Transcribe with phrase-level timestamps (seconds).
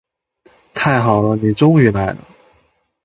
[0.73, 2.17] 太好了，你终于来了。